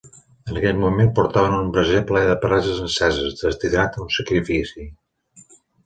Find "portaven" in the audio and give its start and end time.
1.19-1.53